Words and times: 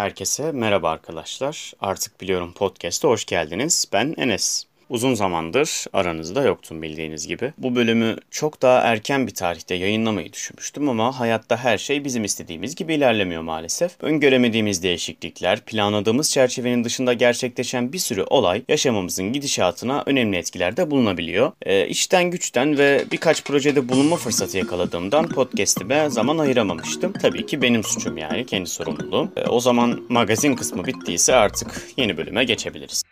Herkese 0.00 0.52
merhaba 0.52 0.90
arkadaşlar. 0.90 1.72
Artık 1.80 2.20
biliyorum 2.20 2.54
podcast'a 2.54 3.08
hoş 3.08 3.24
geldiniz. 3.24 3.88
Ben 3.92 4.14
Enes. 4.16 4.69
Uzun 4.90 5.14
zamandır 5.14 5.84
aranızda 5.92 6.42
yoktum 6.42 6.82
bildiğiniz 6.82 7.26
gibi. 7.26 7.52
Bu 7.58 7.74
bölümü 7.76 8.16
çok 8.30 8.62
daha 8.62 8.80
erken 8.80 9.26
bir 9.26 9.34
tarihte 9.34 9.74
yayınlamayı 9.74 10.32
düşünmüştüm 10.32 10.88
ama 10.88 11.20
hayatta 11.20 11.56
her 11.56 11.78
şey 11.78 12.04
bizim 12.04 12.24
istediğimiz 12.24 12.74
gibi 12.74 12.94
ilerlemiyor 12.94 13.42
maalesef. 13.42 13.92
Öngöremediğimiz 14.00 14.82
değişiklikler, 14.82 15.60
planladığımız 15.60 16.30
çerçevenin 16.30 16.84
dışında 16.84 17.12
gerçekleşen 17.12 17.92
bir 17.92 17.98
sürü 17.98 18.22
olay 18.22 18.62
yaşamımızın 18.68 19.32
gidişatına 19.32 20.02
önemli 20.06 20.36
etkilerde 20.36 20.90
bulunabiliyor. 20.90 21.52
E, 21.62 21.88
içten 21.88 22.30
güçten 22.30 22.78
ve 22.78 23.04
birkaç 23.12 23.44
projede 23.44 23.88
bulunma 23.88 24.16
fırsatı 24.16 24.58
yakaladığımdan 24.58 25.28
podcast'ime 25.28 26.10
zaman 26.10 26.38
ayıramamıştım. 26.38 27.12
Tabii 27.12 27.46
ki 27.46 27.62
benim 27.62 27.84
suçum 27.84 28.18
yani 28.18 28.46
kendi 28.46 28.68
sorumluluğum. 28.68 29.32
E, 29.36 29.46
o 29.46 29.60
zaman 29.60 30.00
magazin 30.08 30.54
kısmı 30.54 30.86
bittiyse 30.86 31.34
artık 31.34 31.82
yeni 31.96 32.16
bölüme 32.16 32.44
geçebiliriz. 32.44 33.09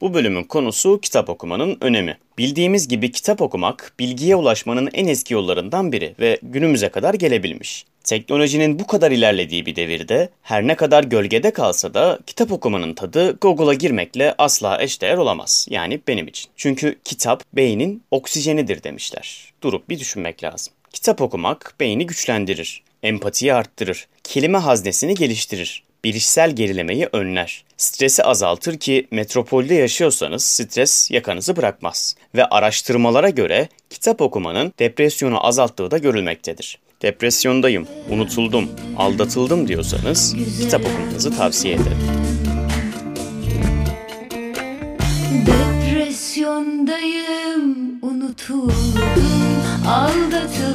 Bu 0.00 0.14
bölümün 0.14 0.44
konusu 0.44 1.00
kitap 1.00 1.30
okumanın 1.30 1.78
önemi. 1.80 2.18
Bildiğimiz 2.38 2.88
gibi 2.88 3.12
kitap 3.12 3.42
okumak 3.42 3.92
bilgiye 3.98 4.36
ulaşmanın 4.36 4.90
en 4.92 5.08
eski 5.08 5.34
yollarından 5.34 5.92
biri 5.92 6.14
ve 6.20 6.38
günümüze 6.42 6.88
kadar 6.88 7.14
gelebilmiş. 7.14 7.84
Teknolojinin 8.04 8.78
bu 8.78 8.86
kadar 8.86 9.10
ilerlediği 9.10 9.66
bir 9.66 9.76
devirde 9.76 10.28
her 10.42 10.66
ne 10.66 10.74
kadar 10.74 11.04
gölgede 11.04 11.50
kalsa 11.50 11.94
da 11.94 12.18
kitap 12.26 12.52
okumanın 12.52 12.94
tadı 12.94 13.38
Google'a 13.40 13.74
girmekle 13.74 14.34
asla 14.38 14.82
eşdeğer 14.82 15.16
olamaz. 15.16 15.66
Yani 15.70 16.00
benim 16.08 16.28
için. 16.28 16.50
Çünkü 16.56 16.98
kitap 17.04 17.44
beynin 17.52 18.02
oksijenidir 18.10 18.82
demişler. 18.82 19.52
Durup 19.62 19.88
bir 19.88 19.98
düşünmek 19.98 20.44
lazım. 20.44 20.74
Kitap 20.92 21.20
okumak 21.20 21.74
beyni 21.80 22.06
güçlendirir, 22.06 22.82
empatiyi 23.02 23.54
arttırır, 23.54 24.06
kelime 24.24 24.58
haznesini 24.58 25.14
geliştirir, 25.14 25.82
bilişsel 26.04 26.50
gerilemeyi 26.50 27.08
önler. 27.12 27.64
Stresi 27.76 28.24
azaltır 28.24 28.78
ki 28.78 29.06
metropolde 29.10 29.74
yaşıyorsanız 29.74 30.44
stres 30.44 31.10
yakanızı 31.10 31.56
bırakmaz. 31.56 32.16
Ve 32.34 32.44
araştırmalara 32.44 33.30
göre 33.30 33.68
kitap 33.90 34.20
okumanın 34.20 34.72
depresyonu 34.78 35.46
azalttığı 35.46 35.90
da 35.90 35.98
görülmektedir. 35.98 36.78
Depresyondayım, 37.02 37.86
unutuldum, 38.10 38.70
aldatıldım 38.96 39.68
diyorsanız 39.68 40.36
kitap 40.60 40.86
okumanızı 40.86 41.36
tavsiye 41.36 41.74
ederim. 41.74 41.98
Depresyondayım, 45.46 47.98
unutuldum, 48.02 48.72
aldatıldım 49.88 50.73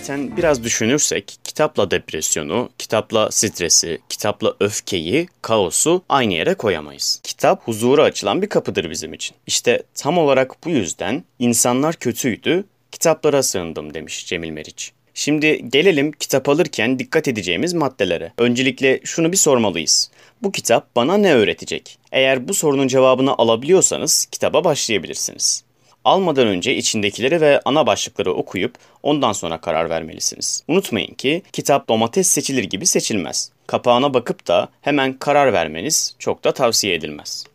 Zaten 0.00 0.36
biraz 0.36 0.64
düşünürsek 0.64 1.38
kitapla 1.44 1.90
depresyonu, 1.90 2.70
kitapla 2.78 3.30
stresi, 3.30 3.98
kitapla 4.08 4.54
öfkeyi, 4.60 5.28
kaosu 5.42 6.02
aynı 6.08 6.34
yere 6.34 6.54
koyamayız. 6.54 7.20
Kitap 7.22 7.68
huzura 7.68 8.02
açılan 8.02 8.42
bir 8.42 8.48
kapıdır 8.48 8.90
bizim 8.90 9.12
için. 9.14 9.36
İşte 9.46 9.82
tam 9.94 10.18
olarak 10.18 10.64
bu 10.64 10.70
yüzden 10.70 11.24
insanlar 11.38 11.94
kötüydü, 11.94 12.64
kitaplara 12.92 13.42
sığındım 13.42 13.94
demiş 13.94 14.26
Cemil 14.26 14.50
Meriç. 14.50 14.92
Şimdi 15.14 15.68
gelelim 15.68 16.12
kitap 16.12 16.48
alırken 16.48 16.98
dikkat 16.98 17.28
edeceğimiz 17.28 17.74
maddelere. 17.74 18.32
Öncelikle 18.38 19.00
şunu 19.04 19.32
bir 19.32 19.36
sormalıyız. 19.36 20.10
Bu 20.42 20.52
kitap 20.52 20.96
bana 20.96 21.16
ne 21.16 21.34
öğretecek? 21.34 21.98
Eğer 22.12 22.48
bu 22.48 22.54
sorunun 22.54 22.88
cevabını 22.88 23.34
alabiliyorsanız 23.38 24.26
kitaba 24.32 24.64
başlayabilirsiniz. 24.64 25.64
Almadan 26.04 26.46
önce 26.46 26.74
içindekileri 26.76 27.40
ve 27.40 27.60
ana 27.64 27.86
başlıkları 27.86 28.32
okuyup 28.32 28.74
ondan 29.02 29.32
sonra 29.32 29.60
karar 29.60 29.90
vermelisiniz. 29.90 30.64
Unutmayın 30.68 31.14
ki 31.14 31.42
kitap 31.52 31.88
domates 31.88 32.26
seçilir 32.26 32.64
gibi 32.64 32.86
seçilmez. 32.86 33.52
Kapağına 33.66 34.14
bakıp 34.14 34.46
da 34.48 34.68
hemen 34.80 35.12
karar 35.12 35.52
vermeniz 35.52 36.16
çok 36.18 36.44
da 36.44 36.52
tavsiye 36.52 36.94
edilmez. 36.94 37.46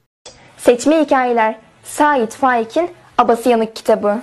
Seçme 0.58 1.02
Hikayeler 1.02 1.56
Sait 1.84 2.34
Faik'in 2.34 2.90
Abası 3.18 3.50
Yanık 3.50 3.76
kitabı. 3.76 4.22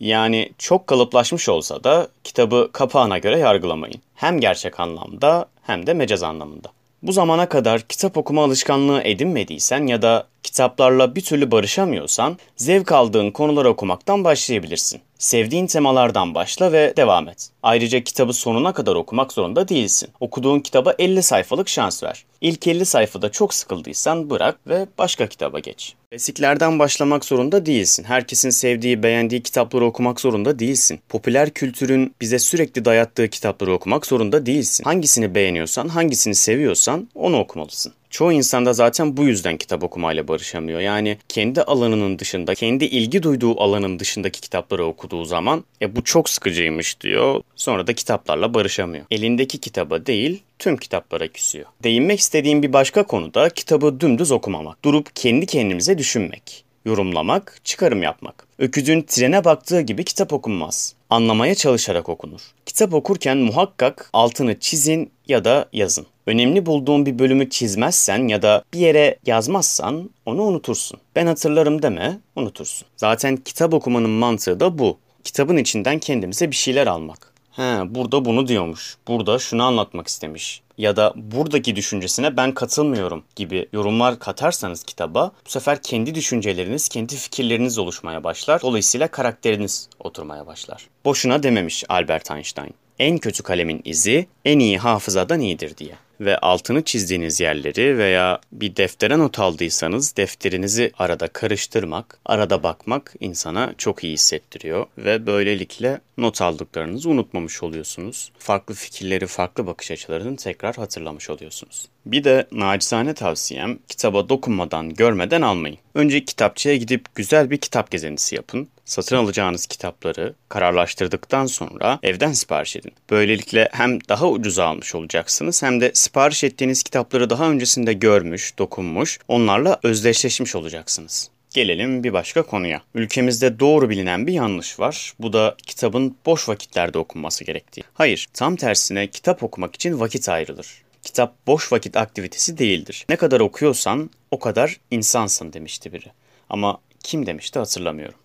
Yani 0.00 0.50
çok 0.58 0.86
kalıplaşmış 0.86 1.48
olsa 1.48 1.84
da 1.84 2.08
kitabı 2.24 2.70
kapağına 2.72 3.18
göre 3.18 3.38
yargılamayın. 3.38 4.02
Hem 4.14 4.40
gerçek 4.40 4.80
anlamda 4.80 5.46
hem 5.62 5.86
de 5.86 5.94
mecaz 5.94 6.22
anlamında. 6.22 6.68
Bu 7.04 7.12
zamana 7.12 7.48
kadar 7.48 7.80
kitap 7.80 8.16
okuma 8.16 8.44
alışkanlığı 8.44 9.02
edinmediysen 9.02 9.86
ya 9.86 10.02
da 10.02 10.26
kitaplarla 10.42 11.14
bir 11.14 11.20
türlü 11.20 11.50
barışamıyorsan 11.50 12.38
zevk 12.56 12.92
aldığın 12.92 13.30
konuları 13.30 13.68
okumaktan 13.68 14.24
başlayabilirsin. 14.24 15.00
Sevdiğin 15.18 15.66
temalardan 15.66 16.34
başla 16.34 16.72
ve 16.72 16.94
devam 16.96 17.28
et. 17.28 17.48
Ayrıca 17.62 18.00
kitabı 18.00 18.32
sonuna 18.32 18.72
kadar 18.72 18.94
okumak 18.94 19.32
zorunda 19.32 19.68
değilsin. 19.68 20.08
Okuduğun 20.20 20.60
kitaba 20.60 20.94
50 20.98 21.22
sayfalık 21.22 21.68
şans 21.68 22.02
ver. 22.02 22.24
İlk 22.40 22.66
50 22.66 22.86
sayfada 22.86 23.32
çok 23.32 23.54
sıkıldıysan 23.54 24.30
bırak 24.30 24.58
ve 24.66 24.86
başka 24.98 25.26
kitaba 25.26 25.58
geç. 25.58 25.94
Klasiklerden 26.14 26.78
başlamak 26.78 27.24
zorunda 27.24 27.66
değilsin. 27.66 28.04
Herkesin 28.04 28.50
sevdiği, 28.50 29.02
beğendiği 29.02 29.42
kitapları 29.42 29.84
okumak 29.84 30.20
zorunda 30.20 30.58
değilsin. 30.58 31.00
Popüler 31.08 31.50
kültürün 31.50 32.14
bize 32.20 32.38
sürekli 32.38 32.84
dayattığı 32.84 33.28
kitapları 33.28 33.72
okumak 33.72 34.06
zorunda 34.06 34.46
değilsin. 34.46 34.84
Hangisini 34.84 35.34
beğeniyorsan, 35.34 35.88
hangisini 35.88 36.34
seviyorsan 36.34 37.08
onu 37.14 37.38
okumalısın. 37.38 37.92
Çoğu 38.10 38.32
insan 38.32 38.66
da 38.66 38.72
zaten 38.72 39.16
bu 39.16 39.24
yüzden 39.24 39.56
kitap 39.56 39.82
okumayla 39.82 40.28
barışamıyor. 40.28 40.80
Yani 40.80 41.18
kendi 41.28 41.62
alanının 41.62 42.18
dışında, 42.18 42.54
kendi 42.54 42.84
ilgi 42.84 43.22
duyduğu 43.22 43.60
alanın 43.60 43.98
dışındaki 43.98 44.40
kitapları 44.40 44.84
okuduğu 44.84 45.24
zaman 45.24 45.64
e 45.82 45.96
bu 45.96 46.04
çok 46.04 46.28
sıkıcıymış 46.28 47.00
diyor. 47.00 47.42
Sonra 47.56 47.86
da 47.86 47.92
kitaplarla 47.92 48.54
barışamıyor. 48.54 49.04
Elindeki 49.10 49.58
kitaba 49.58 50.06
değil, 50.06 50.42
tüm 50.58 50.76
kitaplara 50.76 51.28
küsüyor. 51.28 51.66
Değinmek 51.82 52.20
istediğim 52.20 52.62
bir 52.62 52.72
başka 52.72 53.02
konu 53.02 53.34
da 53.34 53.48
kitabı 53.48 54.00
dümdüz 54.00 54.32
okumamak. 54.32 54.84
Durup 54.84 55.16
kendi 55.16 55.46
kendimize 55.46 55.98
düşünmek 55.98 56.64
yorumlamak, 56.84 57.60
çıkarım 57.64 58.02
yapmak. 58.02 58.46
Öküzün 58.58 59.02
trene 59.02 59.44
baktığı 59.44 59.80
gibi 59.80 60.04
kitap 60.04 60.32
okunmaz. 60.32 60.94
Anlamaya 61.10 61.54
çalışarak 61.54 62.08
okunur. 62.08 62.40
Kitap 62.66 62.94
okurken 62.94 63.36
muhakkak 63.38 64.10
altını 64.12 64.58
çizin 64.58 65.10
ya 65.28 65.44
da 65.44 65.68
yazın. 65.72 66.06
Önemli 66.26 66.66
bulduğun 66.66 67.06
bir 67.06 67.18
bölümü 67.18 67.50
çizmezsen 67.50 68.28
ya 68.28 68.42
da 68.42 68.64
bir 68.72 68.78
yere 68.78 69.18
yazmazsan 69.26 70.10
onu 70.26 70.42
unutursun. 70.42 71.00
Ben 71.16 71.26
hatırlarım 71.26 71.82
deme, 71.82 72.18
unutursun. 72.36 72.88
Zaten 72.96 73.36
kitap 73.36 73.74
okumanın 73.74 74.10
mantığı 74.10 74.60
da 74.60 74.78
bu. 74.78 74.98
Kitabın 75.24 75.56
içinden 75.56 75.98
kendimize 75.98 76.50
bir 76.50 76.56
şeyler 76.56 76.86
almak. 76.86 77.33
He, 77.56 77.94
burada 77.94 78.24
bunu 78.24 78.48
diyormuş. 78.48 78.96
Burada 79.08 79.38
şunu 79.38 79.62
anlatmak 79.62 80.06
istemiş. 80.06 80.62
Ya 80.78 80.96
da 80.96 81.12
buradaki 81.16 81.76
düşüncesine 81.76 82.36
ben 82.36 82.54
katılmıyorum 82.54 83.24
gibi 83.36 83.68
yorumlar 83.72 84.18
katarsanız 84.18 84.84
kitaba 84.84 85.32
bu 85.46 85.50
sefer 85.50 85.82
kendi 85.82 86.14
düşünceleriniz, 86.14 86.88
kendi 86.88 87.16
fikirleriniz 87.16 87.78
oluşmaya 87.78 88.24
başlar. 88.24 88.62
Dolayısıyla 88.62 89.08
karakteriniz 89.08 89.88
oturmaya 90.00 90.46
başlar. 90.46 90.86
Boşuna 91.04 91.42
dememiş 91.42 91.84
Albert 91.88 92.30
Einstein. 92.30 92.74
En 92.98 93.18
kötü 93.18 93.42
kalemin 93.42 93.80
izi 93.84 94.26
en 94.44 94.58
iyi 94.58 94.78
hafızadan 94.78 95.40
iyidir 95.40 95.76
diye 95.76 95.94
ve 96.20 96.38
altını 96.38 96.84
çizdiğiniz 96.84 97.40
yerleri 97.40 97.98
veya 97.98 98.40
bir 98.52 98.76
deftere 98.76 99.18
not 99.18 99.38
aldıysanız 99.38 100.16
defterinizi 100.16 100.92
arada 100.98 101.28
karıştırmak, 101.28 102.18
arada 102.26 102.62
bakmak 102.62 103.14
insana 103.20 103.74
çok 103.78 104.04
iyi 104.04 104.12
hissettiriyor 104.12 104.86
ve 104.98 105.26
böylelikle 105.26 106.00
not 106.18 106.42
aldıklarınızı 106.42 107.10
unutmamış 107.10 107.62
oluyorsunuz. 107.62 108.32
Farklı 108.38 108.74
fikirleri, 108.74 109.26
farklı 109.26 109.66
bakış 109.66 109.90
açılarını 109.90 110.36
tekrar 110.36 110.76
hatırlamış 110.76 111.30
oluyorsunuz. 111.30 111.88
Bir 112.06 112.24
de 112.24 112.46
nacizane 112.52 113.14
tavsiyem 113.14 113.78
kitaba 113.88 114.28
dokunmadan, 114.28 114.94
görmeden 114.94 115.42
almayın. 115.42 115.78
Önce 115.94 116.24
kitapçıya 116.24 116.76
gidip 116.76 117.14
güzel 117.14 117.50
bir 117.50 117.56
kitap 117.56 117.90
gezinisi 117.90 118.36
yapın. 118.36 118.68
Satın 118.84 119.16
alacağınız 119.16 119.66
kitapları 119.66 120.34
kararlaştırdıktan 120.48 121.46
sonra 121.46 121.98
evden 122.02 122.32
sipariş 122.32 122.76
edin. 122.76 122.92
Böylelikle 123.10 123.68
hem 123.72 123.98
daha 124.08 124.28
ucuz 124.28 124.58
almış 124.58 124.94
olacaksınız 124.94 125.62
hem 125.62 125.80
de 125.80 125.90
sipariş 125.94 126.44
ettiğiniz 126.44 126.82
kitapları 126.82 127.30
daha 127.30 127.50
öncesinde 127.50 127.92
görmüş, 127.92 128.58
dokunmuş, 128.58 129.18
onlarla 129.28 129.80
özdeşleşmiş 129.82 130.56
olacaksınız. 130.56 131.30
Gelelim 131.50 132.04
bir 132.04 132.12
başka 132.12 132.42
konuya. 132.42 132.82
Ülkemizde 132.94 133.60
doğru 133.60 133.90
bilinen 133.90 134.26
bir 134.26 134.32
yanlış 134.32 134.80
var. 134.80 135.12
Bu 135.18 135.32
da 135.32 135.56
kitabın 135.66 136.16
boş 136.26 136.48
vakitlerde 136.48 136.98
okunması 136.98 137.44
gerektiği. 137.44 137.84
Hayır, 137.94 138.28
tam 138.34 138.56
tersine 138.56 139.06
kitap 139.06 139.42
okumak 139.42 139.74
için 139.74 140.00
vakit 140.00 140.28
ayrılır. 140.28 140.83
Kitap 141.04 141.46
boş 141.46 141.72
vakit 141.72 141.96
aktivitesi 141.96 142.58
değildir. 142.58 143.06
Ne 143.08 143.16
kadar 143.16 143.40
okuyorsan 143.40 144.10
o 144.30 144.38
kadar 144.38 144.80
insansın 144.90 145.52
demişti 145.52 145.92
biri. 145.92 146.12
Ama 146.50 146.80
kim 147.02 147.26
demişti 147.26 147.58
hatırlamıyorum. 147.58 148.18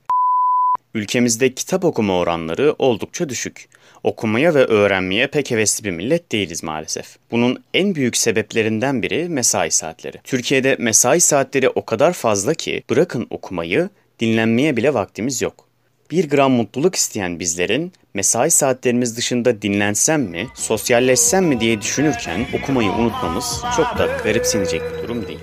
Ülkemizde 0.94 1.54
kitap 1.54 1.86
okuma 1.86 2.18
oranları 2.18 2.76
oldukça 2.80 3.30
düşük. 3.30 3.70
Okumaya 4.04 4.56
ve 4.56 4.66
öğrenmeye 4.66 5.28
pek 5.28 5.52
hevesli 5.52 5.84
bir 5.84 5.92
millet 5.92 6.31
değiliz 6.31 6.64
maalesef. 6.64 7.18
Bunun 7.31 7.64
en 7.74 7.96
büyük 7.96 8.18
sebeplerinden 8.18 9.04
biri 9.04 9.30
mesai 9.30 9.72
saatleri. 9.72 10.18
Türkiye'de 10.24 10.75
mesai 10.80 11.22
saatleri 11.22 11.70
o 11.70 11.86
kadar 11.86 12.14
fazla 12.14 12.54
ki 12.54 12.84
bırakın 12.90 13.28
okumayı, 13.30 13.90
dinlenmeye 14.20 14.78
bile 14.78 14.94
vaktimiz 14.94 15.42
yok. 15.42 15.69
Bir 16.12 16.30
gram 16.30 16.52
mutluluk 16.52 16.96
isteyen 16.96 17.40
bizlerin 17.40 17.94
mesai 18.14 18.52
saatlerimiz 18.52 19.18
dışında 19.18 19.62
dinlensem 19.62 20.22
mi, 20.22 20.48
sosyalleşsem 20.56 21.46
mi 21.46 21.60
diye 21.60 21.82
düşünürken 21.82 22.48
okumayı 22.62 22.92
unutmamız 22.92 23.62
çok 23.76 23.98
da 23.98 24.06
garipsenecek 24.24 24.82
bir 24.82 25.04
durum 25.04 25.28
değil. 25.28 25.40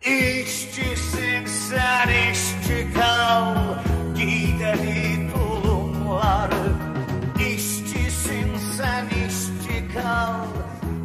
İşçisin 0.00 1.46
sen 1.46 2.32
işçi 2.32 2.94
kal, 2.94 3.54
gideri 4.16 5.30
tulumları. 5.32 6.72
İşçisin 7.40 8.48
sen 8.78 9.06
işçi 9.06 9.94
kal, 9.94 10.46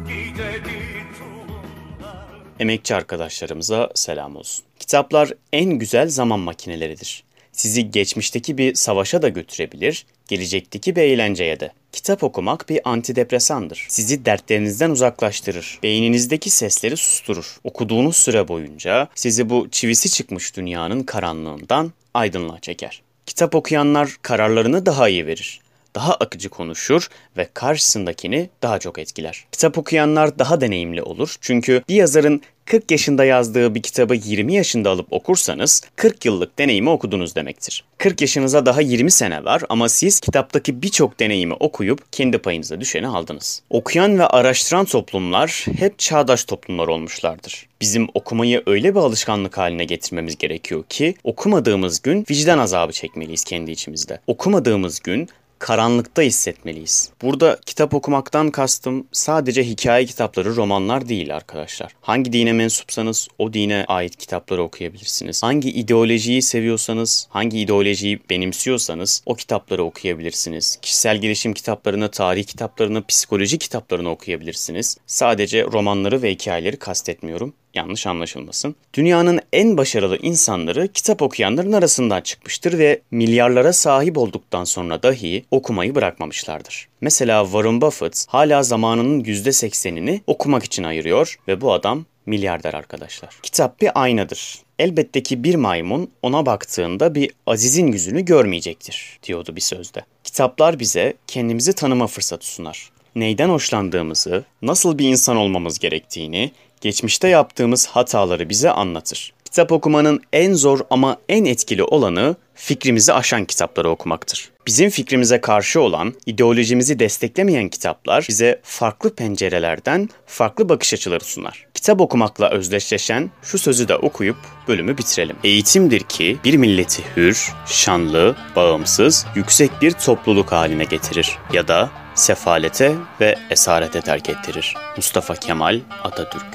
gideri 0.08 1.04
tulumları. 1.18 2.44
Emekçi 2.60 2.94
arkadaşlarımıza 2.94 3.90
selam 3.94 4.36
olsun. 4.36 4.64
Kitaplar 4.78 5.32
en 5.52 5.70
güzel 5.70 6.08
zaman 6.08 6.40
makineleridir 6.40 7.29
sizi 7.60 7.90
geçmişteki 7.90 8.58
bir 8.58 8.74
savaşa 8.74 9.22
da 9.22 9.28
götürebilir, 9.28 10.06
gelecekteki 10.28 10.96
bir 10.96 11.02
eğlenceye 11.02 11.60
de. 11.60 11.72
Kitap 11.92 12.24
okumak 12.24 12.68
bir 12.68 12.80
antidepresandır. 12.84 13.86
Sizi 13.88 14.24
dertlerinizden 14.24 14.90
uzaklaştırır. 14.90 15.78
Beyninizdeki 15.82 16.50
sesleri 16.50 16.96
susturur. 16.96 17.56
Okuduğunuz 17.64 18.16
süre 18.16 18.48
boyunca 18.48 19.08
sizi 19.14 19.50
bu 19.50 19.68
çivisi 19.70 20.10
çıkmış 20.10 20.56
dünyanın 20.56 21.02
karanlığından 21.02 21.92
aydınlığa 22.14 22.60
çeker. 22.60 23.02
Kitap 23.26 23.54
okuyanlar 23.54 24.16
kararlarını 24.22 24.86
daha 24.86 25.08
iyi 25.08 25.26
verir 25.26 25.60
daha 25.94 26.14
akıcı 26.14 26.48
konuşur 26.48 27.08
ve 27.36 27.48
karşısındakini 27.54 28.50
daha 28.62 28.78
çok 28.78 28.98
etkiler. 28.98 29.44
Kitap 29.52 29.78
okuyanlar 29.78 30.38
daha 30.38 30.60
deneyimli 30.60 31.02
olur 31.02 31.36
çünkü 31.40 31.82
bir 31.88 31.94
yazarın 31.94 32.42
40 32.70 32.90
yaşında 32.90 33.24
yazdığı 33.24 33.74
bir 33.74 33.82
kitabı 33.82 34.14
20 34.14 34.54
yaşında 34.54 34.90
alıp 34.90 35.12
okursanız 35.12 35.82
40 35.96 36.24
yıllık 36.24 36.58
deneyimi 36.58 36.90
okudunuz 36.90 37.34
demektir. 37.34 37.84
40 37.98 38.20
yaşınıza 38.20 38.66
daha 38.66 38.80
20 38.80 39.10
sene 39.10 39.44
var 39.44 39.62
ama 39.68 39.88
siz 39.88 40.20
kitaptaki 40.20 40.82
birçok 40.82 41.20
deneyimi 41.20 41.54
okuyup 41.54 42.12
kendi 42.12 42.38
payınıza 42.38 42.80
düşeni 42.80 43.08
aldınız. 43.08 43.62
Okuyan 43.70 44.18
ve 44.18 44.26
araştıran 44.26 44.84
toplumlar 44.84 45.66
hep 45.78 45.98
çağdaş 45.98 46.44
toplumlar 46.44 46.88
olmuşlardır. 46.88 47.66
Bizim 47.80 48.08
okumayı 48.14 48.62
öyle 48.66 48.94
bir 48.94 49.00
alışkanlık 49.00 49.58
haline 49.58 49.84
getirmemiz 49.84 50.38
gerekiyor 50.38 50.84
ki 50.88 51.14
okumadığımız 51.24 52.02
gün 52.02 52.26
vicdan 52.30 52.58
azabı 52.58 52.92
çekmeliyiz 52.92 53.44
kendi 53.44 53.70
içimizde. 53.70 54.20
Okumadığımız 54.26 55.00
gün 55.00 55.28
karanlıkta 55.60 56.22
hissetmeliyiz. 56.22 57.10
Burada 57.22 57.58
kitap 57.66 57.94
okumaktan 57.94 58.50
kastım 58.50 59.06
sadece 59.12 59.64
hikaye 59.64 60.04
kitapları, 60.06 60.56
romanlar 60.56 61.08
değil 61.08 61.36
arkadaşlar. 61.36 61.92
Hangi 62.00 62.32
dine 62.32 62.52
mensupsanız 62.52 63.28
o 63.38 63.52
dine 63.52 63.84
ait 63.88 64.16
kitapları 64.16 64.62
okuyabilirsiniz. 64.62 65.42
Hangi 65.42 65.70
ideolojiyi 65.70 66.42
seviyorsanız, 66.42 67.26
hangi 67.30 67.58
ideolojiyi 67.58 68.20
benimsiyorsanız 68.30 69.22
o 69.26 69.34
kitapları 69.34 69.84
okuyabilirsiniz. 69.84 70.78
Kişisel 70.82 71.16
gelişim 71.16 71.54
kitaplarını, 71.54 72.10
tarih 72.10 72.44
kitaplarını, 72.44 73.06
psikoloji 73.06 73.58
kitaplarını 73.58 74.10
okuyabilirsiniz. 74.10 74.96
Sadece 75.06 75.64
romanları 75.64 76.22
ve 76.22 76.30
hikayeleri 76.30 76.76
kastetmiyorum 76.76 77.54
yanlış 77.74 78.06
anlaşılmasın. 78.06 78.74
Dünyanın 78.94 79.40
en 79.52 79.76
başarılı 79.76 80.16
insanları 80.16 80.88
kitap 80.88 81.22
okuyanların 81.22 81.72
arasından 81.72 82.20
çıkmıştır 82.20 82.78
ve 82.78 83.00
milyarlara 83.10 83.72
sahip 83.72 84.18
olduktan 84.18 84.64
sonra 84.64 85.02
dahi 85.02 85.44
okumayı 85.50 85.94
bırakmamışlardır. 85.94 86.88
Mesela 87.00 87.44
Warren 87.44 87.80
Buffett 87.80 88.26
hala 88.28 88.62
zamanının 88.62 89.24
%80'ini 89.24 90.20
okumak 90.26 90.64
için 90.64 90.84
ayırıyor 90.84 91.38
ve 91.48 91.60
bu 91.60 91.72
adam 91.72 92.04
milyarder 92.26 92.74
arkadaşlar. 92.74 93.38
Kitap 93.42 93.80
bir 93.80 94.02
aynadır. 94.02 94.58
Elbette 94.78 95.22
ki 95.22 95.44
bir 95.44 95.54
maymun 95.54 96.10
ona 96.22 96.46
baktığında 96.46 97.14
bir 97.14 97.30
Aziz'in 97.46 97.86
yüzünü 97.86 98.24
görmeyecektir 98.24 99.18
diyordu 99.22 99.56
bir 99.56 99.60
sözde. 99.60 100.04
Kitaplar 100.24 100.78
bize 100.78 101.14
kendimizi 101.26 101.72
tanıma 101.72 102.06
fırsatı 102.06 102.46
sunar 102.46 102.90
neyden 103.14 103.48
hoşlandığımızı, 103.48 104.44
nasıl 104.62 104.98
bir 104.98 105.08
insan 105.08 105.36
olmamız 105.36 105.78
gerektiğini, 105.78 106.52
geçmişte 106.80 107.28
yaptığımız 107.28 107.86
hataları 107.86 108.48
bize 108.48 108.70
anlatır. 108.70 109.32
Kitap 109.44 109.72
okumanın 109.72 110.20
en 110.32 110.52
zor 110.52 110.80
ama 110.90 111.16
en 111.28 111.44
etkili 111.44 111.84
olanı 111.84 112.36
fikrimizi 112.54 113.12
aşan 113.12 113.44
kitapları 113.44 113.90
okumaktır. 113.90 114.50
Bizim 114.70 114.90
fikrimize 114.90 115.40
karşı 115.40 115.80
olan, 115.80 116.14
ideolojimizi 116.26 116.98
desteklemeyen 116.98 117.68
kitaplar 117.68 118.26
bize 118.28 118.60
farklı 118.62 119.14
pencerelerden 119.14 120.08
farklı 120.26 120.68
bakış 120.68 120.94
açıları 120.94 121.24
sunar. 121.24 121.66
Kitap 121.74 122.00
okumakla 122.00 122.50
özdeşleşen 122.50 123.30
şu 123.42 123.58
sözü 123.58 123.88
de 123.88 123.96
okuyup 123.96 124.36
bölümü 124.68 124.98
bitirelim. 124.98 125.36
Eğitimdir 125.44 126.00
ki 126.00 126.36
bir 126.44 126.56
milleti 126.56 127.02
hür, 127.16 127.52
şanlı, 127.66 128.36
bağımsız, 128.56 129.26
yüksek 129.34 129.70
bir 129.82 129.90
topluluk 129.90 130.52
haline 130.52 130.84
getirir 130.84 131.38
ya 131.52 131.68
da 131.68 131.90
sefalete 132.14 132.94
ve 133.20 133.34
esarete 133.50 134.00
terk 134.00 134.28
ettirir. 134.28 134.74
Mustafa 134.96 135.34
Kemal 135.34 135.80
Atatürk 136.04 136.46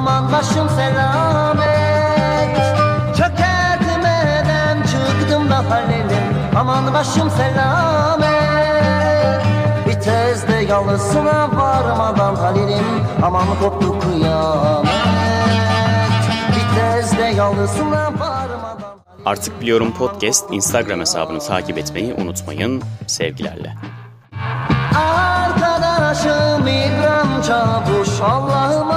Aman 0.00 0.32
başım 0.32 0.68
selamet. 0.68 2.56
Çökerdim 3.16 4.06
evden 4.06 4.82
çıktım 4.82 5.50
da 5.50 5.70
halelim 5.70 6.36
Aman 6.56 6.94
başım 6.94 7.30
selamet. 7.30 8.30
Bir 9.86 10.00
tezde 10.00 10.56
yalısına 10.56 11.48
varmadan 11.56 12.34
halelim 12.34 12.84
Aman 13.22 13.46
koptu 13.62 13.98
kıyamet. 14.00 14.90
Bir 16.48 16.80
tezde 16.80 17.22
yalısına 17.24 18.04
varmadan 18.04 18.98
Artık 19.26 19.60
Biliyorum 19.60 19.92
Podcast 19.98 20.52
Instagram 20.52 21.00
hesabını 21.00 21.38
takip 21.38 21.78
etmeyi 21.78 22.14
unutmayın. 22.14 22.82
Sevgilerle. 23.06 23.74
Arkadaşım 24.96 26.66
İbrahim 26.66 27.42
Çavuş 27.42 28.20
Allah'ıma 28.20 28.89